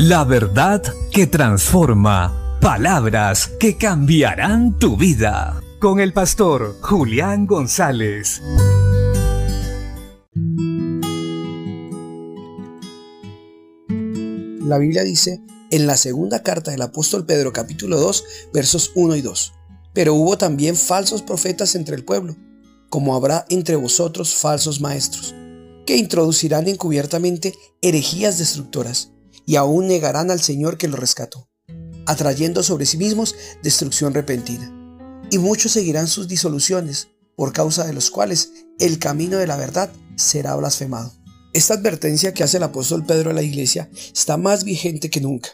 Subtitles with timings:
[0.00, 2.60] La verdad que transforma.
[2.60, 5.60] Palabras que cambiarán tu vida.
[5.80, 8.40] Con el pastor Julián González.
[14.60, 15.40] La Biblia dice
[15.72, 18.24] en la segunda carta del apóstol Pedro capítulo 2
[18.54, 19.52] versos 1 y 2.
[19.94, 22.36] Pero hubo también falsos profetas entre el pueblo,
[22.88, 25.34] como habrá entre vosotros falsos maestros,
[25.86, 27.52] que introducirán encubiertamente
[27.82, 29.10] herejías destructoras,
[29.48, 31.48] y aún negarán al Señor que lo rescató,
[32.04, 34.70] atrayendo sobre sí mismos destrucción repentina.
[35.30, 39.90] Y muchos seguirán sus disoluciones, por causa de los cuales el camino de la verdad
[40.16, 41.14] será blasfemado.
[41.54, 45.48] Esta advertencia que hace el apóstol Pedro a la iglesia está más vigente que nunca.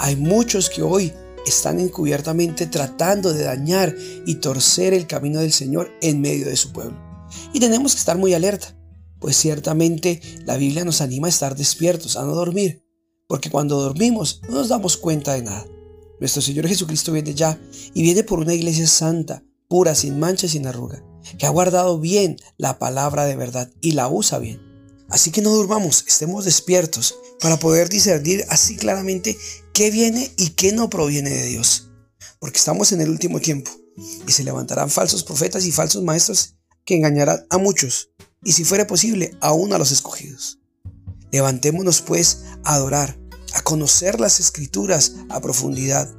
[0.00, 1.12] Hay muchos que hoy
[1.46, 3.94] están encubiertamente tratando de dañar
[4.26, 6.98] y torcer el camino del Señor en medio de su pueblo.
[7.52, 8.76] Y tenemos que estar muy alerta,
[9.20, 12.83] pues ciertamente la Biblia nos anima a estar despiertos, a no dormir,
[13.34, 15.66] porque cuando dormimos no nos damos cuenta de nada.
[16.20, 17.60] Nuestro Señor Jesucristo viene ya
[17.92, 21.02] y viene por una iglesia santa, pura, sin mancha y sin arruga,
[21.36, 24.62] que ha guardado bien la palabra de verdad y la usa bien.
[25.08, 29.36] Así que no durmamos, estemos despiertos para poder discernir así claramente
[29.72, 31.90] qué viene y qué no proviene de Dios.
[32.38, 33.72] Porque estamos en el último tiempo
[34.28, 38.10] y se levantarán falsos profetas y falsos maestros que engañarán a muchos
[38.44, 40.60] y si fuera posible aún a los escogidos.
[41.34, 43.18] Levantémonos pues a adorar,
[43.54, 46.12] a conocer las escrituras a profundidad,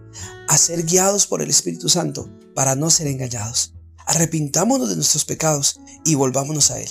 [0.47, 3.73] a ser guiados por el Espíritu Santo para no ser engañados.
[4.08, 6.89] Arrepintámonos de nuestros pecados y volvámonos a Él.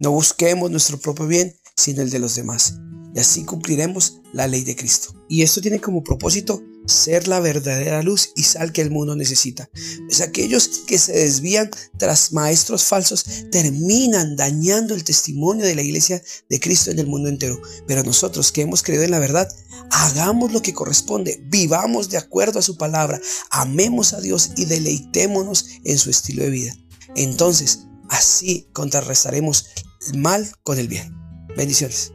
[0.00, 2.78] No busquemos nuestro propio bien, sino el de los demás.
[3.14, 5.14] Y así cumpliremos la ley de Cristo.
[5.28, 9.70] Y esto tiene como propósito ser la verdadera luz y sal que el mundo necesita.
[10.06, 16.22] Pues aquellos que se desvían tras maestros falsos terminan dañando el testimonio de la iglesia
[16.48, 17.60] de Cristo en el mundo entero.
[17.86, 19.48] Pero nosotros que hemos creído en la verdad,
[19.90, 25.66] hagamos lo que corresponde, vivamos de acuerdo a su palabra, amemos a Dios y deleitémonos
[25.84, 26.76] en su estilo de vida.
[27.16, 29.66] Entonces, así contrarrestaremos
[30.12, 31.14] el mal con el bien.
[31.56, 32.12] Bendiciones.